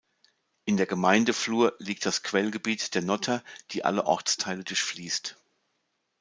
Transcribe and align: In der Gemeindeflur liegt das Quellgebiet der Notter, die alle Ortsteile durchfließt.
In 0.65 0.77
der 0.77 0.87
Gemeindeflur 0.87 1.75
liegt 1.77 2.07
das 2.07 2.23
Quellgebiet 2.23 2.95
der 2.95 3.03
Notter, 3.03 3.43
die 3.69 3.85
alle 3.85 4.07
Ortsteile 4.07 4.63
durchfließt. 4.63 5.35